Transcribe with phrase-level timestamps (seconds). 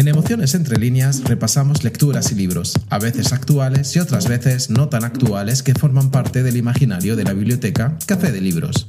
[0.00, 4.88] En Emociones entre líneas repasamos lecturas y libros, a veces actuales y otras veces no
[4.88, 8.86] tan actuales que forman parte del imaginario de la biblioteca Café de Libros.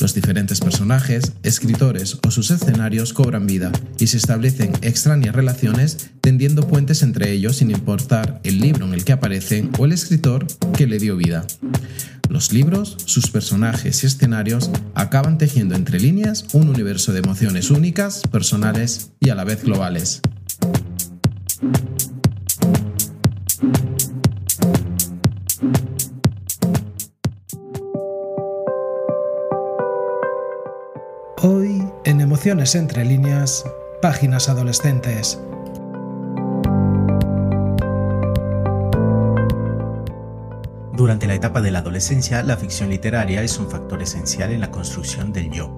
[0.00, 6.66] Los diferentes personajes, escritores o sus escenarios cobran vida y se establecen extrañas relaciones tendiendo
[6.66, 10.46] puentes entre ellos sin importar el libro en el que aparecen o el escritor
[10.76, 11.44] que le dio vida.
[12.28, 18.22] Los libros, sus personajes y escenarios acaban tejiendo entre líneas un universo de emociones únicas,
[18.30, 20.20] personales y a la vez globales.
[31.40, 33.64] Hoy, en Emociones entre líneas,
[34.02, 35.40] páginas adolescentes.
[40.94, 44.72] Durante la etapa de la adolescencia, la ficción literaria es un factor esencial en la
[44.72, 45.76] construcción del yo.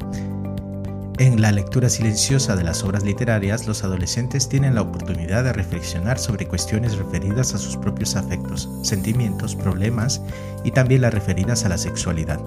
[1.19, 6.19] En la lectura silenciosa de las obras literarias, los adolescentes tienen la oportunidad de reflexionar
[6.19, 10.23] sobre cuestiones referidas a sus propios afectos, sentimientos, problemas
[10.65, 12.41] y también las referidas a la sexualidad.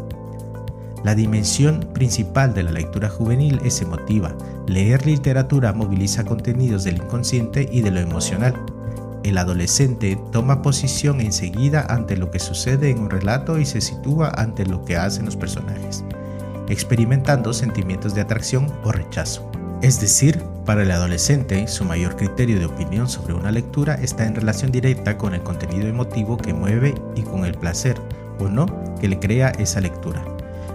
[1.03, 4.33] La dimensión principal de la lectura juvenil es emotiva.
[4.67, 8.55] Leer literatura moviliza contenidos del inconsciente y de lo emocional.
[9.23, 14.29] El adolescente toma posición enseguida ante lo que sucede en un relato y se sitúa
[14.29, 16.05] ante lo que hacen los personajes,
[16.69, 19.49] experimentando sentimientos de atracción o rechazo.
[19.81, 24.35] Es decir, para el adolescente, su mayor criterio de opinión sobre una lectura está en
[24.35, 27.97] relación directa con el contenido emotivo que mueve y con el placer
[28.39, 28.67] o no
[29.01, 30.32] que le crea esa lectura.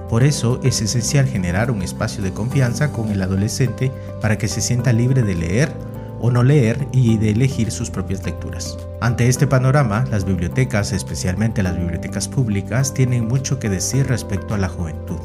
[0.09, 3.93] Por eso es esencial generar un espacio de confianza con el adolescente
[4.23, 5.73] para que se sienta libre de leer
[6.21, 8.79] o no leer y de elegir sus propias lecturas.
[9.01, 14.59] Ante este panorama, las bibliotecas, especialmente las bibliotecas públicas, tienen mucho que decir respecto a
[14.59, 15.19] la juventud.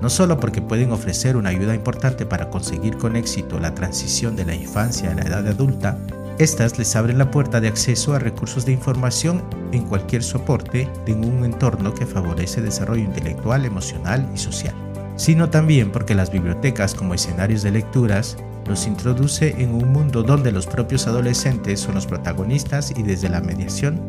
[0.00, 4.44] No solo porque pueden ofrecer una ayuda importante para conseguir con éxito la transición de
[4.44, 5.98] la infancia a la edad adulta,
[6.38, 9.42] estas les abren la puerta de acceso a recursos de información
[9.72, 14.74] en cualquier soporte en un entorno que favorece desarrollo intelectual, emocional y social,
[15.16, 18.36] sino también porque las bibliotecas como escenarios de lecturas
[18.66, 23.40] los introduce en un mundo donde los propios adolescentes son los protagonistas y desde la
[23.40, 24.00] mediación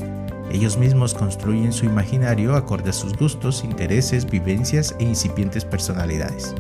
[0.51, 6.55] ellos mismos construyen su imaginario acorde a sus gustos, intereses, vivencias e incipientes personalidades.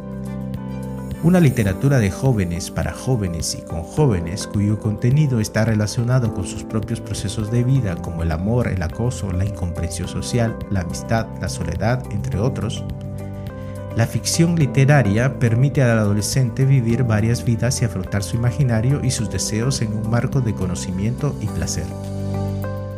[1.23, 6.63] Una literatura de jóvenes para jóvenes y con jóvenes cuyo contenido está relacionado con sus
[6.63, 11.49] propios procesos de vida como el amor, el acoso, la incomprensión social, la amistad, la
[11.49, 12.83] soledad, entre otros.
[13.95, 19.29] La ficción literaria permite al adolescente vivir varias vidas y afrontar su imaginario y sus
[19.31, 21.85] deseos en un marco de conocimiento y placer.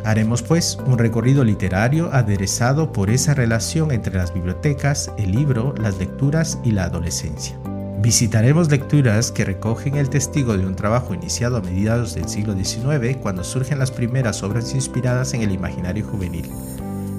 [0.04, 5.98] Haremos pues un recorrido literario aderezado por esa relación entre las bibliotecas, el libro, las
[5.98, 7.58] lecturas y la adolescencia.
[8.00, 13.16] Visitaremos lecturas que recogen el testigo de un trabajo iniciado a mediados del siglo XIX
[13.20, 16.48] cuando surgen las primeras obras inspiradas en el imaginario juvenil.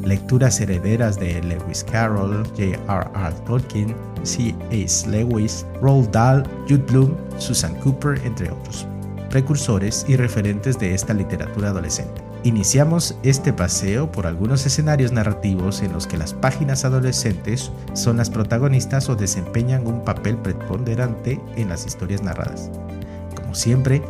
[0.05, 3.35] Lecturas herederas de Lewis Carroll, J.R.R.
[3.45, 5.09] Tolkien, C.S.
[5.09, 8.87] Lewis, Roald Dahl, Jude Bloom, Susan Cooper, entre otros,
[9.29, 12.28] precursores y referentes de esta literatura adolescente.
[12.43, 18.29] Iniciamos este paseo por algunos escenarios narrativos en los que las páginas adolescentes son las
[18.29, 22.71] protagonistas o desempeñan un papel preponderante en las historias narradas.
[23.35, 24.01] Como siempre,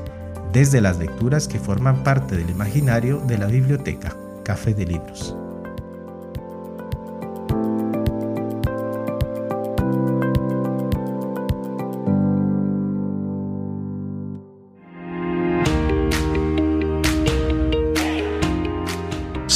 [0.54, 5.36] desde las lecturas que forman parte del imaginario de la biblioteca Café de Libros.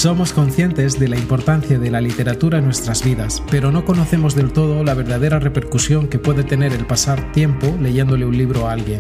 [0.04, 4.52] Somos conscientes de la importancia de la literatura en nuestras vidas, pero no conocemos del
[4.52, 9.00] todo la verdadera repercusión que puede tener el pasar tiempo leyéndole un libro a alguien,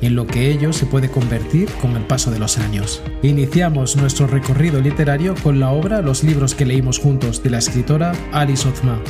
[0.00, 3.02] y en lo que ello se puede convertir con el paso de los años.
[3.20, 8.12] Iniciamos nuestro recorrido literario con la obra Los libros que leímos juntos de la escritora
[8.30, 9.00] Alice Othman.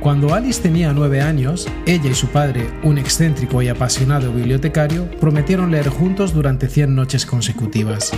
[0.00, 5.72] Cuando Alice tenía nueve años, ella y su padre, un excéntrico y apasionado bibliotecario, prometieron
[5.72, 8.12] leer juntos durante 100 noches consecutivas.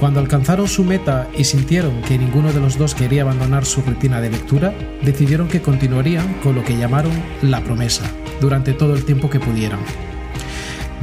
[0.00, 4.22] Cuando alcanzaron su meta y sintieron que ninguno de los dos quería abandonar su rutina
[4.22, 4.72] de lectura,
[5.02, 7.12] decidieron que continuarían con lo que llamaron
[7.42, 8.04] la promesa,
[8.40, 9.80] durante todo el tiempo que pudieran.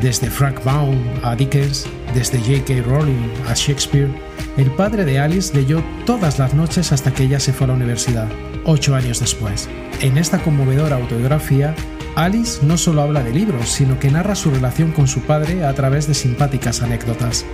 [0.02, 1.86] Desde Frank Baum a Dickens,
[2.16, 2.82] desde J.K.
[2.90, 4.10] Rowling a Shakespeare,
[4.58, 7.74] el padre de Alice leyó todas las noches hasta que ella se fue a la
[7.76, 8.28] universidad,
[8.66, 9.70] ocho años después.
[10.02, 11.76] En esta conmovedora autobiografía,
[12.16, 15.74] Alice no solo habla de libros, sino que narra su relación con su padre a
[15.74, 17.46] través de simpáticas anécdotas.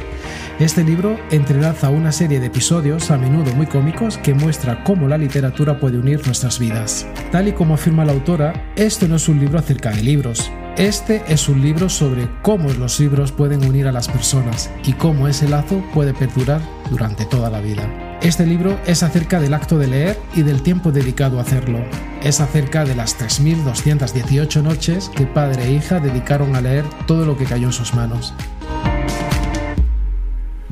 [0.60, 5.18] Este libro entrelaza una serie de episodios, a menudo muy cómicos, que muestra cómo la
[5.18, 7.06] literatura puede unir nuestras vidas.
[7.32, 11.24] Tal y como afirma la autora, esto no es un libro acerca de libros, Este
[11.30, 15.48] es un libro sobre cómo los libros pueden unir a las personas y cómo ese
[15.48, 16.60] lazo puede perdurar
[16.90, 18.18] durante toda la vida.
[18.22, 21.80] Este libro es acerca del acto de leer y del tiempo dedicado a hacerlo.
[22.24, 27.38] Es acerca de las 3.218 noches que padre e hija dedicaron a leer todo lo
[27.38, 28.34] que cayó en sus manos.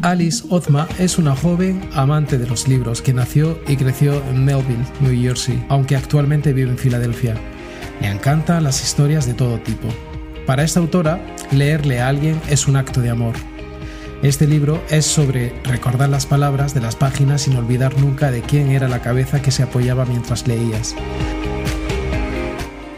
[0.01, 4.85] Alice Ozma es una joven amante de los libros que nació y creció en Melville,
[4.99, 7.35] New Jersey, aunque actualmente vive en Filadelfia.
[8.01, 9.87] Le encantan las historias de todo tipo.
[10.45, 11.21] Para esta autora,
[11.51, 13.35] leerle a alguien es un acto de amor.
[14.23, 18.71] Este libro es sobre recordar las palabras de las páginas sin olvidar nunca de quién
[18.71, 20.95] era la cabeza que se apoyaba mientras leías.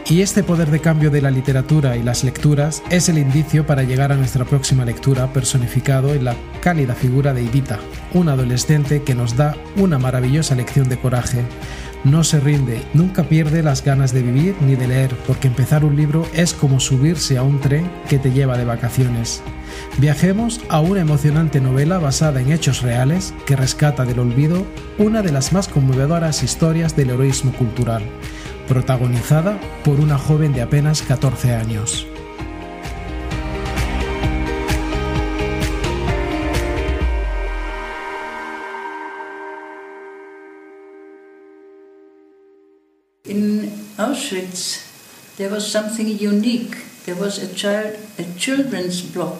[0.08, 3.82] Y este poder de cambio de la literatura y las lecturas es el indicio para
[3.82, 7.80] llegar a nuestra próxima lectura personificado en la cálida figura de Edita,
[8.14, 11.42] un adolescente que nos da una maravillosa lección de coraje.
[12.06, 15.96] No se rinde, nunca pierde las ganas de vivir ni de leer, porque empezar un
[15.96, 19.42] libro es como subirse a un tren que te lleva de vacaciones.
[19.98, 24.64] Viajemos a una emocionante novela basada en hechos reales que rescata del olvido
[24.98, 28.04] una de las más conmovedoras historias del heroísmo cultural
[28.68, 32.06] protagonizada por una joven de apenas 14 años.
[44.16, 46.76] Auschwitz, there was something unique.
[47.04, 49.38] There was a child, a children's block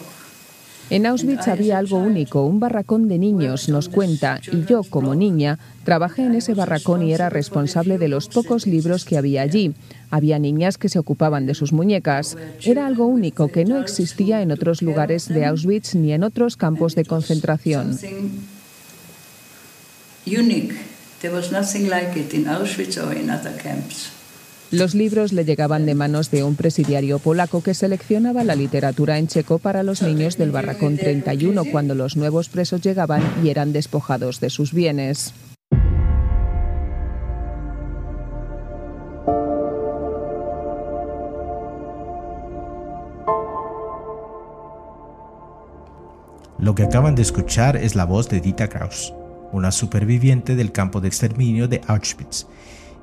[0.89, 5.59] en Auschwitz había algo único, un barracón de niños, nos cuenta, y yo, como niña,
[5.83, 9.73] trabajé en ese barracón y era responsable de los pocos libros que había allí.
[10.11, 12.37] Había niñas que se ocupaban de sus muñecas.
[12.63, 16.95] Era algo único que no existía en otros lugares de Auschwitz ni en otros campos
[16.95, 17.99] de concentración.
[24.69, 29.27] Los libros le llegaban de manos de un presidiario polaco que seleccionaba la literatura en
[29.27, 34.41] checo para los niños del Barracón 31 cuando los nuevos presos llegaban y eran despojados
[34.41, 35.33] de sus bienes.
[46.59, 49.13] Lo que acaban de escuchar es la voz de Dita Kraus,
[49.53, 52.45] una superviviente del campo de exterminio de Auschwitz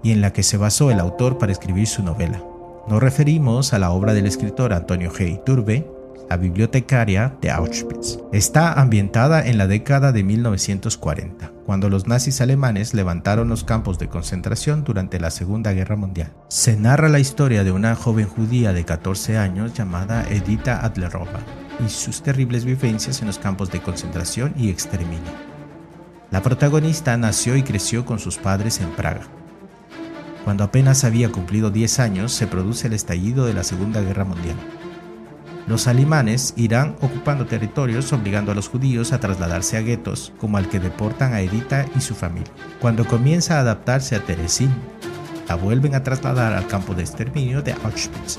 [0.05, 2.41] y en la que se basó el autor para escribir su novela.
[2.87, 5.43] Nos referimos a la obra del escritor Antonio G.
[5.43, 5.91] Turbe,
[6.29, 8.19] La bibliotecaria de Auschwitz.
[8.33, 14.09] Está ambientada en la década de 1940, cuando los nazis alemanes levantaron los campos de
[14.09, 16.33] concentración durante la Segunda Guerra Mundial.
[16.49, 21.41] Se narra la historia de una joven judía de 14 años llamada Edita Adlerova
[21.85, 25.33] y sus terribles vivencias en los campos de concentración y exterminio.
[26.31, 29.23] La protagonista nació y creció con sus padres en Praga,
[30.45, 34.57] cuando apenas había cumplido 10 años, se produce el estallido de la Segunda Guerra Mundial.
[35.67, 40.69] Los alemanes irán ocupando territorios obligando a los judíos a trasladarse a guetos, como al
[40.69, 42.53] que deportan a Edita y su familia.
[42.81, 44.71] Cuando comienza a adaptarse a Teresín,
[45.49, 48.39] la vuelven a trasladar al campo de exterminio de Auschwitz,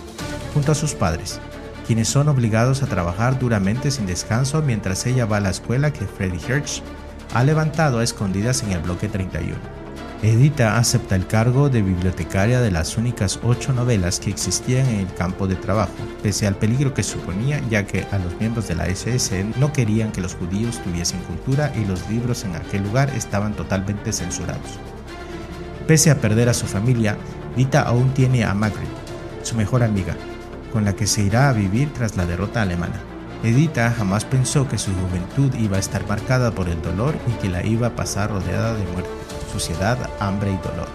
[0.53, 1.39] junto a sus padres,
[1.87, 6.05] quienes son obligados a trabajar duramente sin descanso mientras ella va a la escuela que
[6.05, 6.83] Freddy Hirsch
[7.33, 9.84] ha levantado a escondidas en el bloque 31.
[10.25, 15.13] Edita acepta el cargo de bibliotecaria de las únicas ocho novelas que existían en el
[15.13, 15.93] campo de trabajo,
[16.23, 20.11] pese al peligro que suponía ya que a los miembros de la SS no querían
[20.11, 24.79] que los judíos tuviesen cultura y los libros en aquel lugar estaban totalmente censurados.
[25.85, 27.17] Pese a perder a su familia,
[27.55, 28.89] Dita aún tiene a Margaret,
[29.43, 30.15] su mejor amiga,
[30.73, 32.99] con la que se irá a vivir tras la derrota alemana.
[33.43, 37.49] Edita jamás pensó que su juventud iba a estar marcada por el dolor y que
[37.49, 39.24] la iba a pasar rodeada de muerte
[39.59, 40.87] suciedad, hambre y dolor.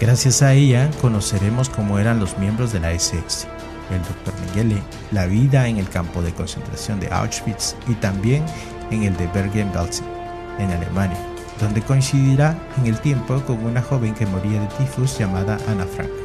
[0.00, 3.46] Gracias a ella conoceremos cómo eran los miembros de la SS,
[3.90, 4.34] el Dr.
[4.40, 8.44] Mengele, la vida en el campo de concentración de Auschwitz y también
[8.90, 10.06] en el de Bergen-Belsen,
[10.58, 11.18] en Alemania,
[11.60, 16.21] donde coincidirá en el tiempo con una joven que moría de tifus llamada Anna Frank.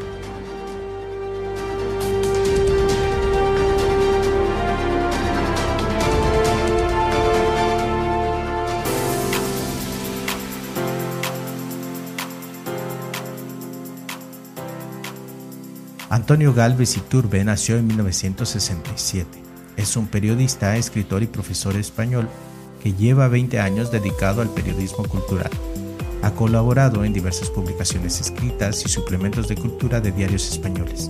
[16.27, 19.29] Antonio Galvez Iturbe nació en 1967.
[19.77, 22.27] Es un periodista, escritor y profesor español
[22.83, 25.49] que lleva 20 años dedicado al periodismo cultural.
[26.23, 31.09] Ha colaborado en diversas publicaciones escritas y suplementos de cultura de diarios españoles.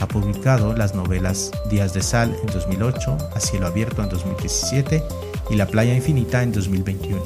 [0.00, 5.00] Ha publicado las novelas Días de Sal en 2008, A Cielo Abierto en 2017
[5.48, 7.22] y La Playa Infinita en 2021.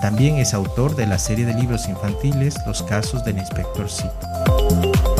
[0.00, 5.13] También es autor de la serie de libros infantiles Los casos del inspector Cito.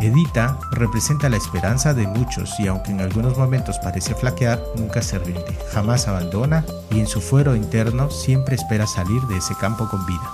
[0.00, 5.18] Edita representa la esperanza de muchos y aunque en algunos momentos parece flaquear, nunca se
[5.18, 10.06] rinde, jamás abandona y en su fuero interno siempre espera salir de ese campo con
[10.06, 10.30] vida.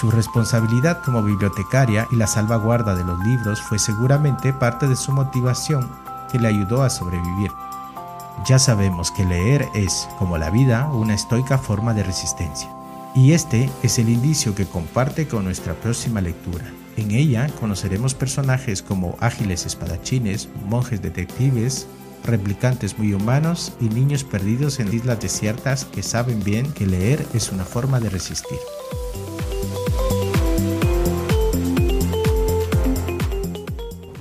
[0.00, 5.12] Su responsabilidad como bibliotecaria y la salvaguarda de los libros fue seguramente parte de su
[5.12, 5.88] motivación
[6.32, 7.52] que le ayudó a sobrevivir.
[8.44, 12.68] Ya sabemos que leer es, como la vida, una estoica forma de resistencia.
[13.14, 16.64] Y este es el indicio que comparte con nuestra próxima lectura.
[16.96, 21.88] En ella conoceremos personajes como ágiles espadachines, monjes detectives,
[22.24, 27.50] replicantes muy humanos y niños perdidos en islas desiertas que saben bien que leer es
[27.50, 28.58] una forma de resistir.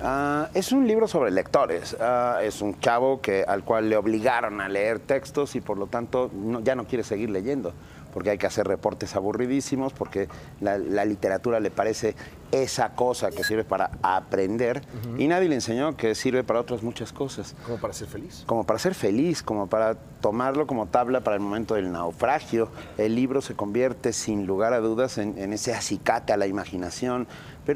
[0.01, 1.96] Ah, es un libro sobre lectores.
[2.00, 5.86] Ah, es un chavo que, al cual le obligaron a leer textos y por lo
[5.86, 6.32] tanto
[6.63, 7.72] ya no quiere seguir leyendo
[8.13, 10.27] porque hay que hacer reportes aburridísimos, porque
[10.62, 12.15] la, literatura le parece
[12.51, 14.84] esa cosa que sirve para aprender
[15.17, 17.55] y nadie le enseñó que sirve para otras muchas cosas.
[17.65, 18.43] ¿Como para ser feliz?
[18.46, 22.70] Como para ser feliz, como para tomarlo como tabla para el momento del naufragio.
[22.98, 27.27] El libro se convierte sin lugar a dudas en, ese acicate a la imaginación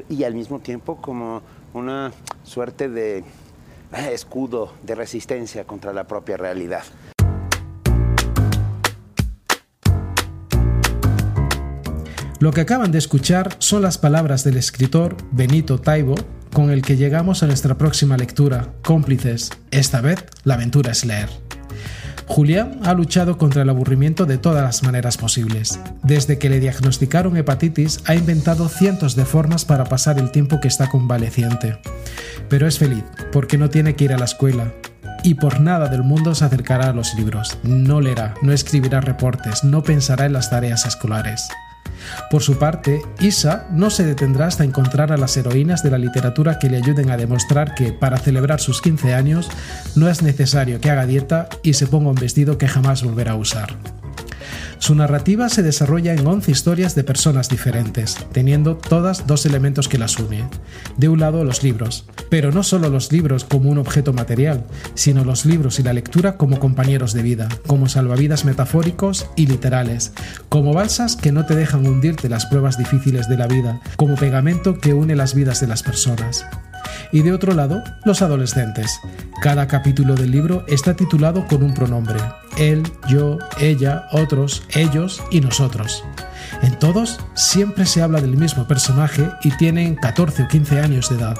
[0.08, 1.42] y al mismo tiempo como
[1.74, 2.12] una
[2.44, 3.24] suerte de eh,
[4.12, 6.84] escudo de resistencia contra la propia realidad.
[12.40, 16.14] Lo que acaban de escuchar son las palabras del escritor Benito Taibo,
[16.52, 19.50] con el que llegamos a nuestra próxima lectura, Cómplices.
[19.72, 21.28] Esta vez, la aventura es leer.
[22.26, 25.80] Julián ha luchado contra el aburrimiento de todas las maneras posibles.
[26.04, 30.68] Desde que le diagnosticaron hepatitis, ha inventado cientos de formas para pasar el tiempo que
[30.68, 31.80] está convaleciente.
[32.48, 33.02] Pero es feliz,
[33.32, 34.72] porque no tiene que ir a la escuela,
[35.24, 39.64] y por nada del mundo se acercará a los libros, no leerá, no escribirá reportes,
[39.64, 41.48] no pensará en las tareas escolares.
[42.30, 46.58] Por su parte, Isa no se detendrá hasta encontrar a las heroínas de la literatura
[46.58, 49.48] que le ayuden a demostrar que, para celebrar sus 15 años,
[49.94, 53.36] no es necesario que haga dieta y se ponga un vestido que jamás volverá a
[53.36, 53.76] usar.
[54.78, 59.98] Su narrativa se desarrolla en 11 historias de personas diferentes, teniendo todas dos elementos que
[59.98, 60.48] las unen.
[60.96, 65.24] De un lado los libros, pero no solo los libros como un objeto material, sino
[65.24, 70.12] los libros y la lectura como compañeros de vida, como salvavidas metafóricos y literales,
[70.48, 74.78] como balsas que no te dejan hundirte las pruebas difíciles de la vida, como pegamento
[74.78, 76.46] que une las vidas de las personas
[77.12, 79.00] y de otro lado, los adolescentes.
[79.40, 82.20] Cada capítulo del libro está titulado con un pronombre,
[82.56, 86.04] él, yo, ella, otros, ellos y nosotros.
[86.62, 91.16] En todos siempre se habla del mismo personaje y tienen 14 o 15 años de
[91.16, 91.36] edad.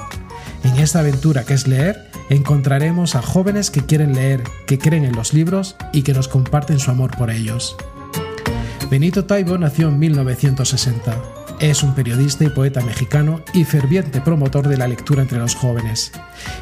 [0.63, 5.15] En esta aventura que es leer, encontraremos a jóvenes que quieren leer, que creen en
[5.15, 7.75] los libros y que nos comparten su amor por ellos.
[8.89, 11.38] Benito Taibo nació en 1960.
[11.59, 16.13] Es un periodista y poeta mexicano y ferviente promotor de la lectura entre los jóvenes.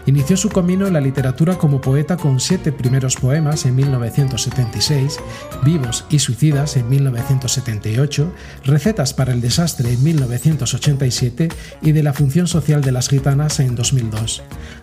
[0.08, 5.20] Inició su camino en la literatura como poeta con siete primeros poemas en 1976,
[5.64, 8.34] Vivos y Suicidas en 1978,
[8.66, 11.50] Recetas para el Desastre en 1987
[11.84, 14.42] y De la Función Social de las Gitanas en 2002.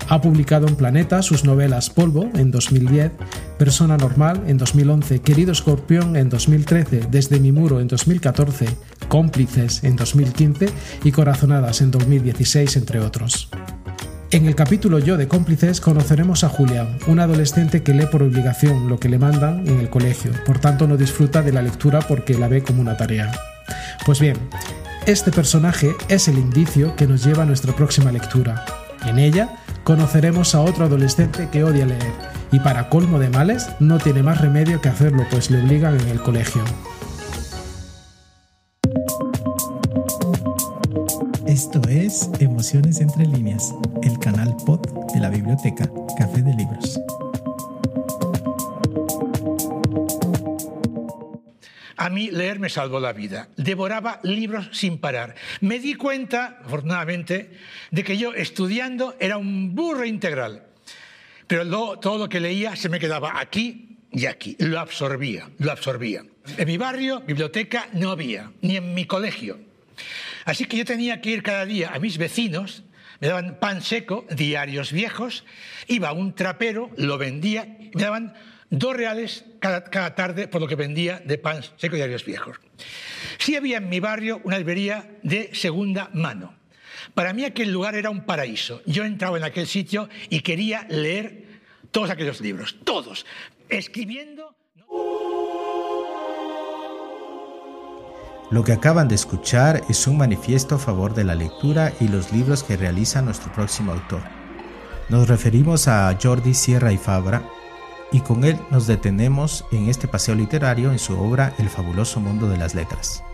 [0.08, 3.10] Ha publicado en Planeta sus novelas Polvo en 2010,
[3.58, 8.66] Persona Normal en 2011, Querido Escorpión en 2013, Desde mi muro en 2014,
[9.08, 10.68] Cómplices en 2015
[11.04, 13.48] y Corazonadas en 2016, entre otros.
[14.30, 18.88] En el capítulo Yo de cómplices conoceremos a Julián, un adolescente que lee por obligación
[18.88, 22.36] lo que le mandan en el colegio, por tanto no disfruta de la lectura porque
[22.36, 23.30] la ve como una tarea.
[24.04, 24.36] Pues bien,
[25.06, 28.64] este personaje es el indicio que nos lleva a nuestra próxima lectura.
[29.06, 32.12] En ella conoceremos a otro adolescente que odia leer
[32.50, 36.08] y para colmo de males no tiene más remedio que hacerlo pues le obligan en
[36.08, 36.62] el colegio.
[41.46, 43.72] Esto es Emociones entre líneas,
[44.02, 44.80] el canal pod
[45.12, 45.88] de la biblioteca
[46.18, 47.03] Café de Libros.
[52.34, 53.48] Leer me salvó la vida.
[53.56, 55.34] Devoraba libros sin parar.
[55.60, 57.50] Me di cuenta, afortunadamente,
[57.90, 60.66] de que yo estudiando era un burro integral.
[61.46, 64.56] Pero todo lo que leía se me quedaba aquí y aquí.
[64.58, 66.24] Lo absorbía, lo absorbía.
[66.56, 69.58] En mi barrio, biblioteca no había, ni en mi colegio.
[70.44, 72.82] Así que yo tenía que ir cada día a mis vecinos,
[73.20, 75.44] me daban pan seco, diarios viejos,
[75.86, 78.34] iba a un trapero, lo vendía, me daban
[78.70, 82.58] dos reales cada, tarde por lo que vendía de pan seco y diarios viejos.
[83.38, 86.54] Sí había en mi barrio una librería de segunda mano.
[87.14, 88.82] Para mí aquel lugar era un paraíso.
[88.84, 91.44] Yo entraba en aquel sitio y quería leer
[91.90, 93.24] todos aquellos libros, todos,
[93.68, 94.54] escribiendo...
[98.50, 102.32] Lo que acaban de escuchar es un manifiesto a favor de la lectura y los
[102.32, 104.22] libros que realiza nuestro próximo autor.
[105.08, 107.42] Nos referimos a Jordi Sierra y Fabra
[108.14, 112.48] y con él nos detenemos en este paseo literario en su obra El fabuloso mundo
[112.48, 113.24] de las letras.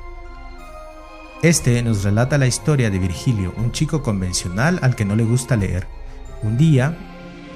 [1.43, 5.55] Este nos relata la historia de Virgilio, un chico convencional al que no le gusta
[5.55, 5.87] leer.
[6.43, 6.97] Un día,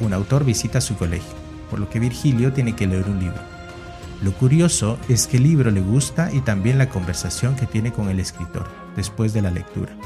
[0.01, 1.33] un autor visita su colegio,
[1.71, 3.41] por lo que Virgilio tiene que leer un libro.
[4.23, 8.11] Lo curioso es que el libro le gusta y también la conversación que tiene con
[8.11, 9.97] el escritor después de la lectura.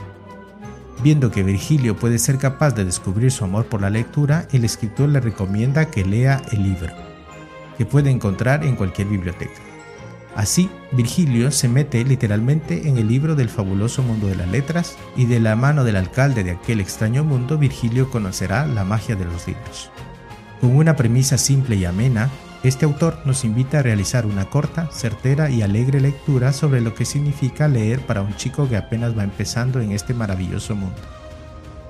[1.02, 5.08] Viendo que Virgilio puede ser capaz de descubrir su amor por la lectura, el escritor
[5.08, 7.07] le recomienda que lea el libro,
[7.78, 9.62] que puede encontrar en cualquier biblioteca.
[10.34, 15.24] Así, Virgilio se mete literalmente en el libro del fabuloso mundo de las letras y
[15.24, 19.46] de la mano del alcalde de aquel extraño mundo, Virgilio conocerá la magia de los
[19.46, 19.90] libros.
[20.60, 22.30] Con una premisa simple y amena,
[22.64, 27.04] este autor nos invita a realizar una corta, certera y alegre lectura sobre lo que
[27.04, 31.00] significa leer para un chico que apenas va empezando en este maravilloso mundo.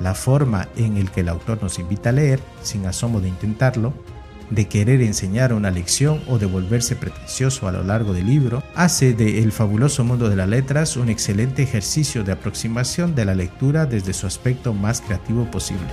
[0.00, 3.94] La forma en el que el autor nos invita a leer, sin asomo de intentarlo,
[4.50, 9.12] de querer enseñar una lección o de volverse pretencioso a lo largo del libro, hace
[9.12, 13.86] de El fabuloso mundo de las letras un excelente ejercicio de aproximación de la lectura
[13.86, 15.88] desde su aspecto más creativo posible.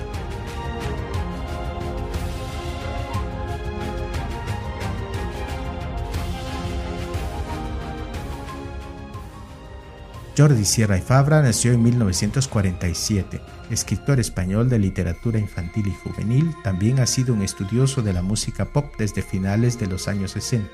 [10.38, 13.40] Jordi Sierra y Fabra nació en 1947.
[13.70, 18.66] Escritor español de literatura infantil y juvenil, también ha sido un estudioso de la música
[18.66, 20.70] pop desde finales de los años 60.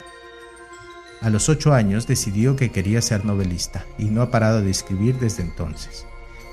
[1.22, 5.20] A los ocho años decidió que quería ser novelista y no ha parado de escribir
[5.20, 6.08] desde entonces.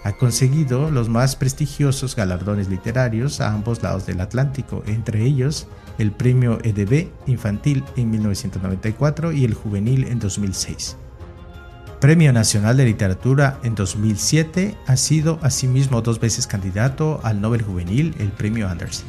[0.04, 6.12] Ha conseguido los más prestigiosos galardones literarios a ambos lados del Atlántico, entre ellos el
[6.12, 10.96] premio EDB infantil en 1994 y el juvenil en 2006.
[12.00, 18.14] Premio Nacional de Literatura en 2007, ha sido asimismo dos veces candidato al Nobel Juvenil,
[18.20, 19.08] el Premio Anderson.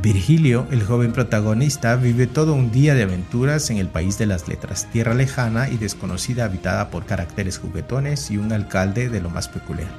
[0.00, 4.48] Virgilio, el joven protagonista, vive todo un día de aventuras en el país de las
[4.48, 9.48] letras, tierra lejana y desconocida habitada por caracteres juguetones y un alcalde de lo más
[9.48, 9.90] peculiar.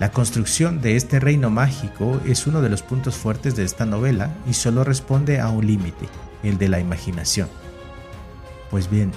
[0.00, 4.30] La construcción de este reino mágico es uno de los puntos fuertes de esta novela
[4.48, 6.08] y solo responde a un límite,
[6.42, 7.48] el de la imaginación.
[8.70, 9.12] Pues bien,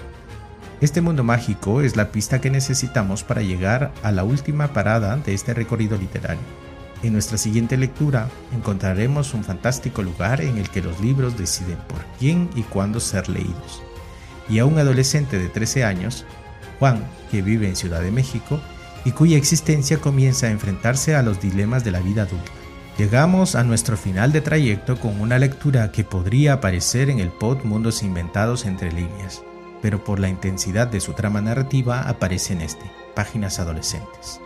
[0.79, 5.33] este mundo mágico es la pista que necesitamos para llegar a la última parada de
[5.33, 6.43] este recorrido literario.
[7.03, 12.03] En nuestra siguiente lectura encontraremos un fantástico lugar en el que los libros deciden por
[12.19, 13.81] quién y cuándo ser leídos.
[14.49, 16.25] Y a un adolescente de 13 años,
[16.79, 18.59] Juan, que vive en Ciudad de México
[19.03, 22.51] y cuya existencia comienza a enfrentarse a los dilemas de la vida adulta.
[22.97, 27.63] Llegamos a nuestro final de trayecto con una lectura que podría aparecer en el pod
[27.63, 29.43] Mundos Inventados entre líneas,
[29.81, 34.39] pero por la intensidad de su trama narrativa aparece en este, Páginas Adolescentes.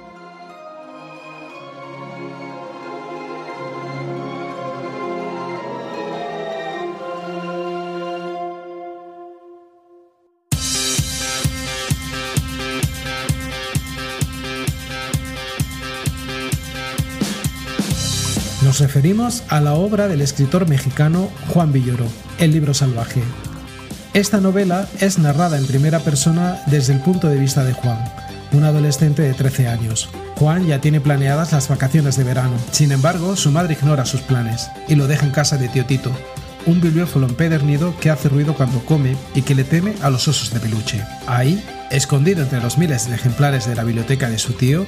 [18.64, 22.06] Nos referimos a la obra del escritor mexicano Juan Villoro,
[22.38, 23.22] El libro salvaje,
[24.14, 28.04] esta novela es narrada en primera persona desde el punto de vista de Juan,
[28.52, 30.10] un adolescente de 13 años.
[30.36, 32.58] Juan ya tiene planeadas las vacaciones de verano.
[32.72, 36.12] Sin embargo, su madre ignora sus planes y lo deja en casa de tío Tito,
[36.66, 40.54] un bibliófilo empedernido que hace ruido cuando come y que le teme a los osos
[40.54, 41.02] de peluche.
[41.26, 44.86] Ahí, escondido entre los miles de ejemplares de la biblioteca de su tío,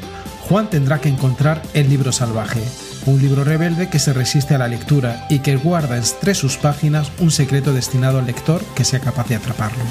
[0.49, 2.61] Juan tendrá que encontrar el libro salvaje,
[3.05, 7.11] un libro rebelde que se resiste a la lectura y que guarda entre sus páginas
[7.19, 9.83] un secreto destinado al lector que sea capaz de atraparlo.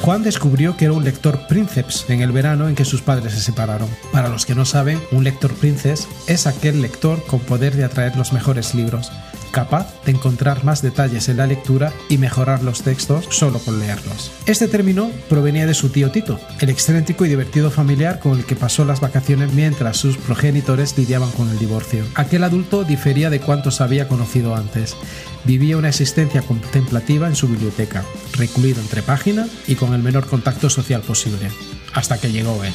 [0.00, 3.40] Juan descubrió que era un lector princeps en el verano en que sus padres se
[3.40, 3.88] separaron.
[4.10, 8.16] Para los que no saben, un lector princeps es aquel lector con poder de atraer
[8.16, 9.12] los mejores libros,
[9.58, 14.30] capaz de encontrar más detalles en la lectura y mejorar los textos solo con leerlos.
[14.46, 18.54] Este término provenía de su tío Tito, el excéntrico y divertido familiar con el que
[18.54, 22.04] pasó las vacaciones mientras sus progenitores lidiaban con el divorcio.
[22.14, 24.94] Aquel adulto difería de cuantos había conocido antes.
[25.42, 30.70] Vivía una existencia contemplativa en su biblioteca, recluido entre páginas y con el menor contacto
[30.70, 31.50] social posible,
[31.94, 32.72] hasta que llegó él.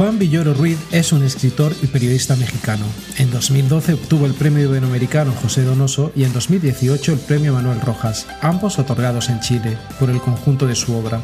[0.00, 2.86] Juan Villoro Ruiz es un escritor y periodista mexicano.
[3.18, 8.26] En 2012 obtuvo el Premio Iberoamericano José Donoso y en 2018 el Premio Manuel Rojas,
[8.40, 11.20] ambos otorgados en Chile, por el conjunto de su obra.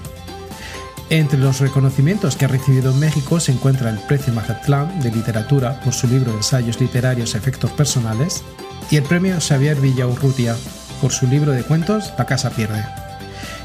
[1.08, 5.80] Entre los reconocimientos que ha recibido en México se encuentra el Premio Mazatlán de Literatura
[5.80, 8.44] por su libro de ensayos literarios Efectos Personales
[8.90, 10.54] y el Premio Xavier Villaurrutia
[11.00, 13.05] por su libro de cuentos La casa pierde.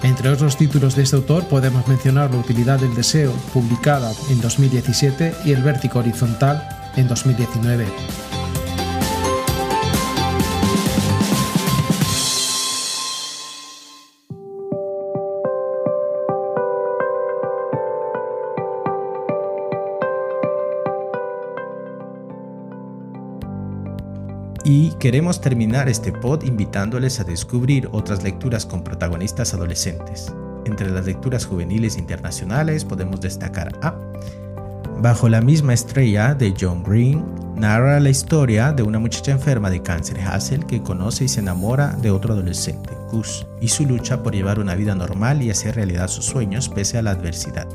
[0.04, 5.34] Entre otros títulos de este autor podemos mencionar La utilidad del deseo, publicada en 2017,
[5.46, 8.31] y El vértigo horizontal en 2019.
[25.02, 30.32] Queremos terminar este pod invitándoles a descubrir otras lecturas con protagonistas adolescentes.
[30.66, 33.96] Entre las lecturas juveniles internacionales podemos destacar a
[35.00, 39.82] Bajo la misma estrella de John Green, narra la historia de una muchacha enferma de
[39.82, 44.36] cáncer Hazel que conoce y se enamora de otro adolescente, Gus, y su lucha por
[44.36, 47.68] llevar una vida normal y hacer realidad sus sueños pese a la adversidad.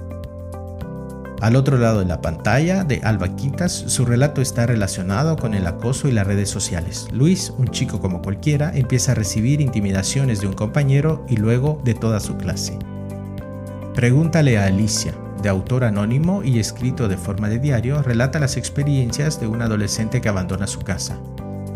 [1.47, 5.65] Al otro lado de la pantalla de Alba Quintas, su relato está relacionado con el
[5.69, 7.07] acoso y las redes sociales.
[7.13, 11.95] Luis, un chico como cualquiera, empieza a recibir intimidaciones de un compañero y luego de
[11.95, 12.77] toda su clase.
[13.95, 19.39] Pregúntale a Alicia, de autor anónimo y escrito de forma de diario, relata las experiencias
[19.39, 21.17] de un adolescente que abandona su casa.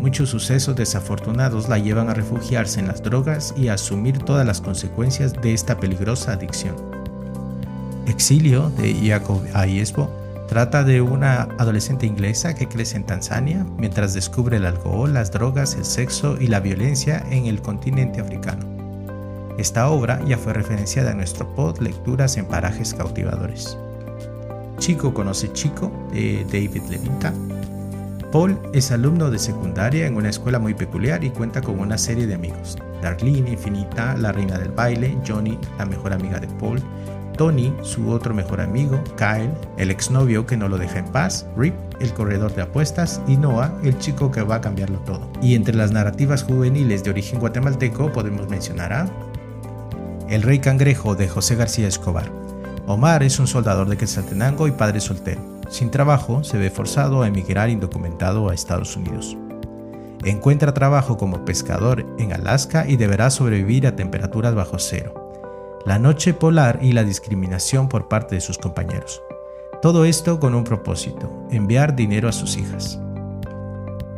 [0.01, 4.59] Muchos sucesos desafortunados la llevan a refugiarse en las drogas y a asumir todas las
[4.59, 7.00] consecuencias de esta peligrosa adicción.
[8.07, 10.09] Exilio de Jacob Ayesbo
[10.47, 15.75] trata de una adolescente inglesa que crece en Tanzania mientras descubre el alcohol, las drogas,
[15.75, 18.65] el sexo y la violencia en el continente africano.
[19.57, 23.77] Esta obra ya fue referenciada en nuestro pod Lecturas en Parajes Cautivadores.
[24.79, 27.31] Chico conoce Chico de David Levinka.
[28.31, 32.27] Paul es alumno de secundaria en una escuela muy peculiar y cuenta con una serie
[32.27, 32.77] de amigos.
[33.01, 36.81] Darlene, Infinita, la reina del baile, Johnny, la mejor amiga de Paul,
[37.33, 41.73] Tony, su otro mejor amigo, Kyle, el exnovio que no lo deja en paz, Rip,
[41.99, 45.29] el corredor de apuestas, y Noah, el chico que va a cambiarlo todo.
[45.41, 49.09] Y entre las narrativas juveniles de origen guatemalteco podemos mencionar a
[50.29, 52.31] El Rey Cangrejo de José García Escobar.
[52.87, 55.41] Omar es un soldador de Quetzaltenango y padre soltero.
[55.69, 59.37] Sin trabajo, se ve forzado a emigrar indocumentado a Estados Unidos.
[60.23, 65.20] Encuentra trabajo como pescador en Alaska y deberá sobrevivir a temperaturas bajo cero
[65.85, 69.21] la noche polar y la discriminación por parte de sus compañeros.
[69.81, 72.99] Todo esto con un propósito, enviar dinero a sus hijas.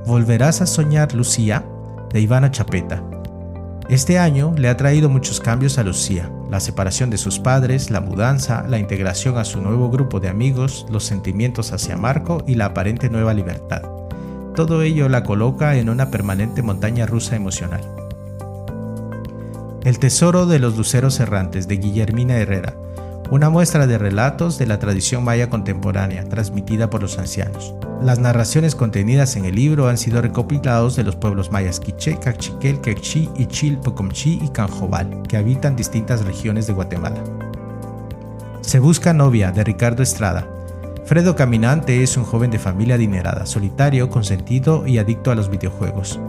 [0.05, 1.65] ¿Volverás a soñar Lucía?
[2.11, 3.03] de Ivana Chapeta.
[3.89, 8.01] Este año le ha traído muchos cambios a Lucía, la separación de sus padres, la
[8.01, 12.65] mudanza, la integración a su nuevo grupo de amigos, los sentimientos hacia Marco y la
[12.65, 13.81] aparente nueva libertad.
[14.55, 18.02] Todo ello la coloca en una permanente montaña rusa emocional.
[19.83, 22.73] El Tesoro de los Luceros Errantes de Guillermina Herrera,
[23.29, 27.75] una muestra de relatos de la tradición maya contemporánea transmitida por los ancianos.
[28.01, 32.79] Las narraciones contenidas en el libro han sido recopilados de los pueblos mayas Quiché, Cachiquel,
[32.79, 37.21] Quechí, Ichil, Pocomchí y Canjobal, que habitan distintas regiones de Guatemala.
[38.61, 40.47] Se busca novia de Ricardo Estrada.
[41.03, 46.21] Fredo Caminante es un joven de familia adinerada, solitario, consentido y adicto a los videojuegos.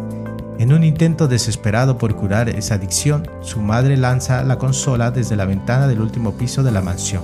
[0.58, 5.46] En un intento desesperado por curar esa adicción, su madre lanza la consola desde la
[5.46, 7.22] ventana del último piso de la mansión.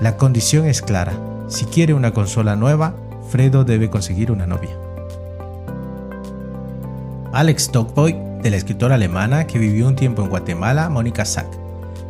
[0.00, 1.14] La condición es clara.
[1.48, 2.94] Si quiere una consola nueva,
[3.30, 4.76] Fredo debe conseguir una novia.
[7.32, 11.48] Alex Dogboy, de la escritora alemana que vivió un tiempo en Guatemala, Mónica Sack.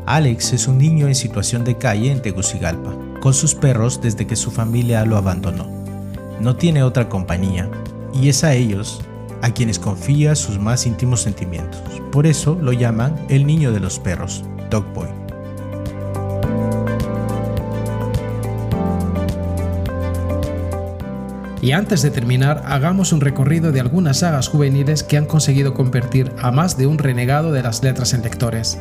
[0.07, 4.37] Alex es un niño en situación de calle en Tegucigalpa, con sus perros desde que
[4.37, 5.69] su familia lo abandonó.
[6.41, 7.69] No tiene otra compañía,
[8.13, 9.03] y es a ellos
[9.43, 11.81] a quienes confía sus más íntimos sentimientos.
[12.13, 15.09] Por eso lo llaman el niño de los perros, Dog Boy.
[21.61, 26.33] Y antes de terminar, hagamos un recorrido de algunas sagas juveniles que han conseguido convertir
[26.41, 28.79] a más de un renegado de las letras en lectores.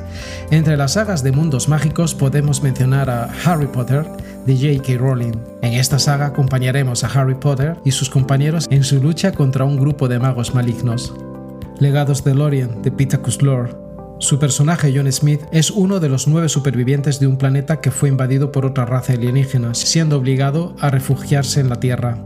[0.52, 4.06] Entre las sagas de mundos mágicos podemos mencionar a Harry Potter,
[4.48, 4.98] de J.K.
[4.98, 5.34] Rowling.
[5.62, 9.78] En esta saga acompañaremos a Harry Potter y sus compañeros en su lucha contra un
[9.78, 11.14] grupo de magos malignos.
[11.80, 13.78] Legados de Lorien de Peter Cuslor.
[14.20, 18.10] Su personaje John Smith es uno de los nueve supervivientes de un planeta que fue
[18.10, 22.18] invadido por otra raza alienígena, siendo obligado a refugiarse en la Tierra.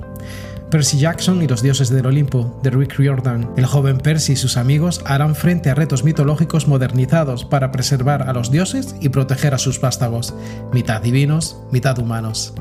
[0.71, 3.51] Percy Jackson y los dioses del Olimpo, de Rick Riordan.
[3.57, 8.31] El joven Percy y sus amigos harán frente a retos mitológicos modernizados para preservar a
[8.31, 10.33] los dioses y proteger a sus vástagos,
[10.71, 12.53] mitad divinos, mitad humanos.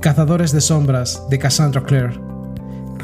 [0.00, 2.18] Cazadores de sombras, de Cassandra Clare.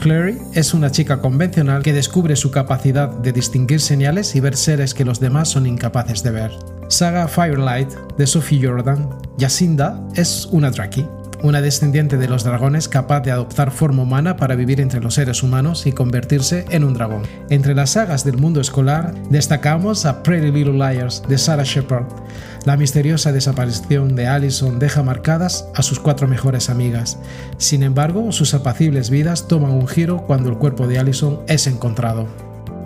[0.01, 4.95] Clary es una chica convencional que descubre su capacidad de distinguir señales y ver seres
[4.95, 6.51] que los demás son incapaces de ver.
[6.89, 9.09] Saga Firelight de Sophie Jordan.
[9.39, 11.07] Jacinda es una Draki,
[11.45, 15.43] una descendiente de los dragones capaz de adoptar forma humana para vivir entre los seres
[15.43, 17.23] humanos y convertirse en un dragón.
[17.51, 22.07] Entre las sagas del mundo escolar destacamos a Pretty Little Liars de Sarah Shepard.
[22.65, 27.19] La misteriosa desaparición de Allison deja marcadas a sus cuatro mejores amigas.
[27.59, 32.27] Sin embargo, sus apacibles vidas toman un giro cuando el cuerpo de Allison es encontrado.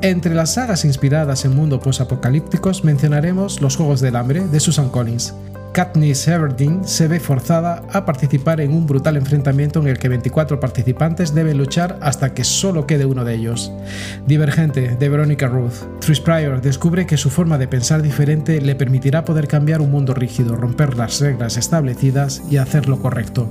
[0.02, 5.34] Entre las sagas inspiradas en mundos posapocalípticos mencionaremos Los Juegos del Hambre de Susan Collins.
[5.78, 10.58] Katniss Everdeen se ve forzada a participar en un brutal enfrentamiento en el que 24
[10.58, 13.70] participantes deben luchar hasta que solo quede uno de ellos.
[14.26, 16.00] Divergente de Veronica Ruth.
[16.00, 20.14] Tris Pryor descubre que su forma de pensar diferente le permitirá poder cambiar un mundo
[20.14, 23.48] rígido, romper las reglas establecidas y hacer lo correcto.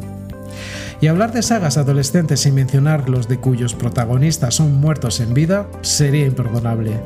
[0.99, 5.67] Y hablar de sagas adolescentes sin mencionar los de cuyos protagonistas son muertos en vida
[5.81, 6.99] sería imperdonable.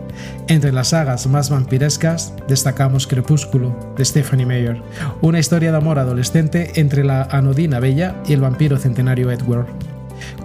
[0.47, 4.81] Entre las sagas más vampirescas destacamos Crepúsculo de Stephanie Meyer,
[5.21, 9.67] una historia de amor adolescente entre la anodina Bella y el vampiro centenario Edward.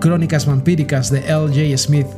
[0.01, 1.79] Crónicas vampíricas de L.J.
[1.79, 2.09] Smith,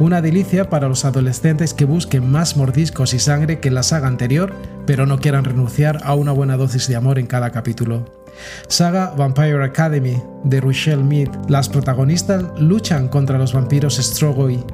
[0.00, 4.52] una delicia para los adolescentes que busquen más mordiscos y sangre que la saga anterior,
[4.86, 8.23] pero no quieran renunciar a una buena dosis de amor en cada capítulo.
[8.68, 11.28] Saga Vampire Academy de Rochelle Mead.
[11.48, 14.64] Las protagonistas luchan contra los vampiros Strogoi,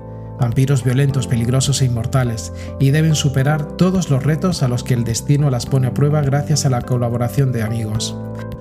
[0.40, 5.04] vampiros violentos, peligrosos e inmortales, y deben superar todos los retos a los que el
[5.04, 8.16] destino las pone a prueba gracias a la colaboración de amigos.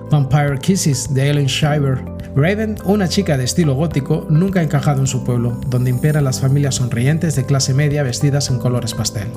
[0.09, 2.03] Vampire Kisses de Ellen Shiver.
[2.35, 6.75] Raven, una chica de estilo gótico, nunca encajado en su pueblo, donde imperan las familias
[6.75, 9.27] sonrientes de clase media vestidas en colores pastel.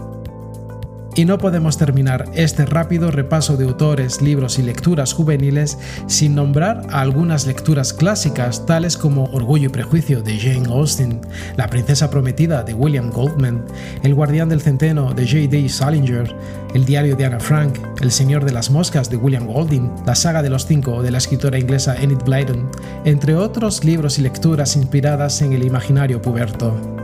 [1.14, 6.87] Y no podemos terminar este rápido repaso de autores, libros y lecturas juveniles sin nombrar
[6.90, 11.20] algunas lecturas clásicas tales como Orgullo y Prejuicio de Jane Austen,
[11.57, 13.62] La Princesa Prometida de William Goldman,
[14.03, 15.68] El Guardián del Centeno de J.D.
[15.68, 16.35] Salinger,
[16.72, 20.42] El Diario de Anna Frank, El Señor de las Moscas de William Golding, La Saga
[20.42, 22.70] de los Cinco de la escritora inglesa Enid Blyton,
[23.05, 27.01] entre otros libros y lecturas inspiradas en el imaginario puberto.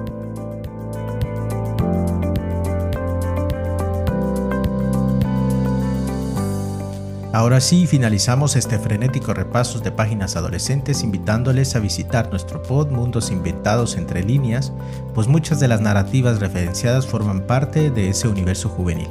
[7.38, 13.31] Ahora sí, finalizamos este frenético repaso de páginas adolescentes invitándoles a visitar nuestro pod Mundos
[13.31, 14.72] Inventados entre líneas,
[15.14, 19.07] pues muchas de las narrativas referenciadas forman parte de ese universo juvenil.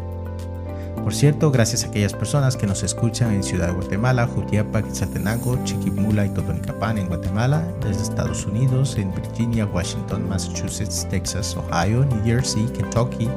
[1.01, 5.63] Por cierto, gracias a aquellas personas que nos escuchan en Ciudad de Guatemala, Jutiapa, Quetzaltenango,
[5.63, 12.25] Chiquimula y Totonicapán en Guatemala, desde Estados Unidos, en Virginia, Washington, Massachusetts, Texas, Ohio, New
[12.25, 13.29] Jersey, Kentucky,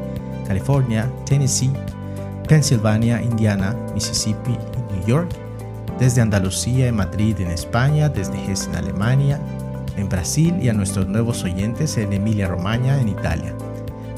[0.49, 1.71] California, Tennessee,
[2.49, 4.59] Pensilvania, Indiana, Mississippi
[5.01, 5.31] New York,
[5.99, 9.41] desde Andalucía y Madrid en España, desde Hesse en Alemania,
[9.97, 13.55] en Brasil y a nuestros nuevos oyentes en Emilia Romagna en Italia.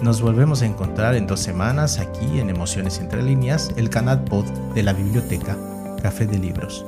[0.02, 4.44] Nos volvemos a encontrar en dos semanas aquí en Emociones Entre Líneas, el canal pod
[4.74, 5.56] de la biblioteca
[6.02, 6.84] Café de Libros.